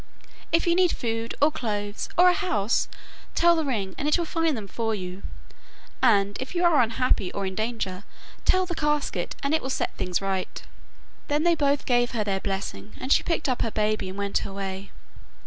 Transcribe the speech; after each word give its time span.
If 0.51 0.65
you 0.65 0.73
need 0.73 0.91
food, 0.93 1.35
or 1.43 1.51
clothes, 1.51 2.09
or 2.17 2.29
a 2.29 2.33
house, 2.33 2.87
tell 3.35 3.55
the 3.55 3.63
ring 3.63 3.93
and 3.99 4.07
it 4.07 4.17
will 4.17 4.25
find 4.25 4.57
them 4.57 4.67
for 4.67 4.95
you. 4.95 5.21
And 6.01 6.37
if 6.39 6.55
you 6.55 6.63
are 6.65 6.81
unhappy 6.81 7.31
or 7.33 7.45
in 7.45 7.53
danger, 7.53 8.03
tell 8.43 8.65
the 8.65 8.73
casket 8.73 9.35
and 9.43 9.53
it 9.53 9.61
will 9.61 9.69
set 9.69 9.95
things 9.97 10.19
right.' 10.19 10.63
Then 11.27 11.43
they 11.43 11.53
both 11.53 11.85
gave 11.85 12.13
her 12.13 12.23
their 12.23 12.39
blessing, 12.39 12.95
and 12.99 13.11
she 13.13 13.21
picked 13.21 13.47
up 13.47 13.61
her 13.61 13.69
baby 13.69 14.09
and 14.09 14.17
went 14.17 14.39
her 14.39 14.51
way. 14.51 14.89